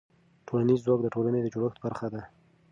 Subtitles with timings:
[0.47, 2.21] ټولنیز ځواک د ټولنې د جوړښت برخه ده.